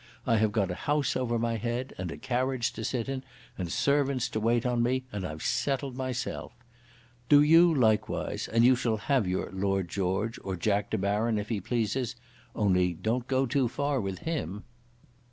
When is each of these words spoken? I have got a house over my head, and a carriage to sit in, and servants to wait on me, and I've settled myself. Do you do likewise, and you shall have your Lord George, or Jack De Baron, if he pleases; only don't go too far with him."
I 0.25 0.37
have 0.37 0.51
got 0.51 0.71
a 0.71 0.89
house 0.89 1.15
over 1.15 1.37
my 1.37 1.57
head, 1.57 1.93
and 1.99 2.09
a 2.11 2.17
carriage 2.17 2.73
to 2.73 2.83
sit 2.83 3.07
in, 3.07 3.21
and 3.55 3.71
servants 3.71 4.29
to 4.29 4.39
wait 4.39 4.65
on 4.65 4.81
me, 4.81 5.03
and 5.11 5.23
I've 5.23 5.43
settled 5.43 5.95
myself. 5.95 6.53
Do 7.29 7.43
you 7.43 7.75
do 7.75 7.79
likewise, 7.81 8.47
and 8.47 8.63
you 8.65 8.75
shall 8.75 8.97
have 8.97 9.27
your 9.27 9.51
Lord 9.53 9.89
George, 9.89 10.39
or 10.43 10.55
Jack 10.55 10.89
De 10.89 10.97
Baron, 10.97 11.37
if 11.37 11.49
he 11.49 11.61
pleases; 11.61 12.15
only 12.55 12.93
don't 12.95 13.27
go 13.27 13.45
too 13.45 13.67
far 13.67 14.01
with 14.01 14.17
him." 14.25 14.63